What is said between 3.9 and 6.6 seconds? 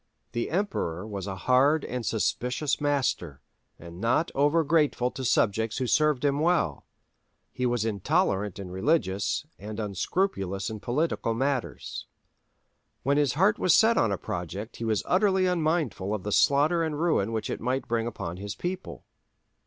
not over grateful to subjects who served him